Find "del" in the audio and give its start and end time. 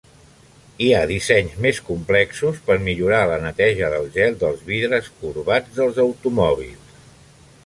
3.97-4.09